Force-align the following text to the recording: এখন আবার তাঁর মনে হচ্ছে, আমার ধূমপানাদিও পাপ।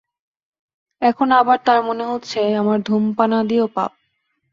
এখন 1.01 1.27
আবার 1.31 1.57
তাঁর 1.65 1.79
মনে 1.83 2.05
হচ্ছে, 2.05 2.39
আমার 2.55 2.77
ধূমপানাদিও 2.81 3.65
পাপ। 3.67 3.91